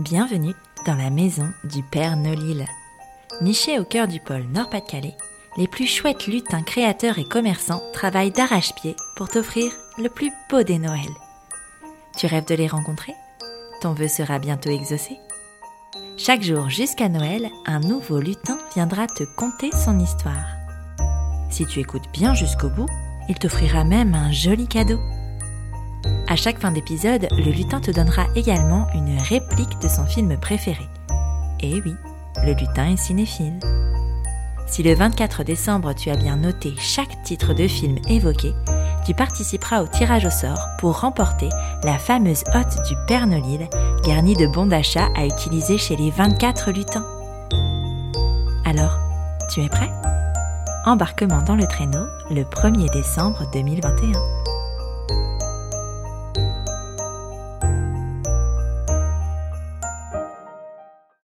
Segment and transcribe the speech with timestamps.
[0.00, 0.54] Bienvenue
[0.86, 2.66] dans la maison du Père Nolil.
[3.42, 5.16] Niché au cœur du pôle Nord-Pas-de-Calais,
[5.56, 10.80] les plus chouettes lutins créateurs et commerçants travaillent d'arrache-pied pour t'offrir le plus beau des
[10.80, 11.14] Noëls.
[12.18, 13.14] Tu rêves de les rencontrer?
[13.82, 15.16] Ton vœu sera bientôt exaucé?
[16.16, 20.56] Chaque jour jusqu'à Noël, un nouveau lutin viendra te conter son histoire.
[21.50, 22.88] Si tu écoutes bien jusqu'au bout,
[23.28, 24.98] il t'offrira même un joli cadeau.
[26.34, 30.82] À chaque fin d'épisode, le lutin te donnera également une réplique de son film préféré.
[31.60, 31.94] Et oui,
[32.44, 33.60] le lutin est cinéphile.
[34.66, 38.52] Si le 24 décembre tu as bien noté chaque titre de film évoqué,
[39.06, 41.50] tu participeras au tirage au sort pour remporter
[41.84, 43.68] la fameuse hotte du Père Nolil,
[44.04, 47.06] garnie de bons d'achat à utiliser chez les 24 lutins.
[48.64, 48.98] Alors,
[49.52, 49.92] tu es prêt?
[50.84, 54.43] Embarquement dans le traîneau le 1er décembre 2021.